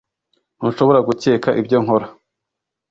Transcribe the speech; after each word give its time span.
ntushobora 0.57 0.99
gukeka 1.07 1.49
ibyo 1.61 1.77
nkora 1.83 2.07